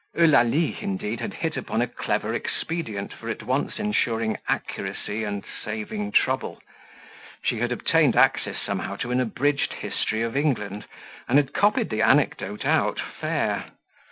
Eulalie, 0.17 0.75
indeed, 0.81 1.19
had 1.19 1.31
hit, 1.31 1.55
upon 1.55 1.79
a 1.79 1.85
clever 1.87 2.33
expedient 2.33 3.13
for 3.13 3.29
at 3.29 3.43
once 3.43 3.77
ensuring 3.77 4.35
accuracy 4.47 5.23
and 5.23 5.45
saving 5.63 6.11
trouble; 6.11 6.59
she 7.43 7.59
had 7.59 7.71
obtained 7.71 8.15
access 8.15 8.57
somehow 8.65 8.95
to 8.95 9.11
an 9.11 9.21
abridged 9.21 9.73
history 9.73 10.23
of 10.23 10.35
England, 10.35 10.85
and 11.29 11.37
had 11.37 11.53
copied 11.53 11.91
the 11.91 12.01
anecdote 12.01 12.65
out 12.65 12.99
fair. 12.99 13.65